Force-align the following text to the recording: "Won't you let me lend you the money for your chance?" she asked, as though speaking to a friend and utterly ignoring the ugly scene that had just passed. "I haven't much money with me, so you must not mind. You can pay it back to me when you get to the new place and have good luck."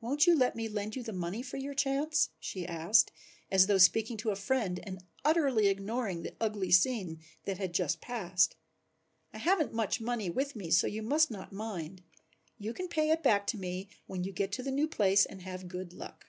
"Won't 0.00 0.26
you 0.26 0.34
let 0.34 0.56
me 0.56 0.66
lend 0.68 0.96
you 0.96 1.04
the 1.04 1.12
money 1.12 1.42
for 1.42 1.58
your 1.58 1.72
chance?" 1.72 2.30
she 2.40 2.66
asked, 2.66 3.12
as 3.52 3.68
though 3.68 3.78
speaking 3.78 4.16
to 4.16 4.30
a 4.30 4.34
friend 4.34 4.80
and 4.82 5.04
utterly 5.24 5.68
ignoring 5.68 6.24
the 6.24 6.34
ugly 6.40 6.72
scene 6.72 7.20
that 7.44 7.56
had 7.56 7.72
just 7.72 8.00
passed. 8.00 8.56
"I 9.32 9.38
haven't 9.38 9.72
much 9.72 10.00
money 10.00 10.28
with 10.28 10.56
me, 10.56 10.72
so 10.72 10.88
you 10.88 11.02
must 11.02 11.30
not 11.30 11.52
mind. 11.52 12.02
You 12.58 12.74
can 12.74 12.88
pay 12.88 13.10
it 13.10 13.22
back 13.22 13.46
to 13.46 13.56
me 13.56 13.88
when 14.08 14.24
you 14.24 14.32
get 14.32 14.50
to 14.54 14.62
the 14.64 14.72
new 14.72 14.88
place 14.88 15.24
and 15.24 15.42
have 15.42 15.68
good 15.68 15.92
luck." 15.92 16.26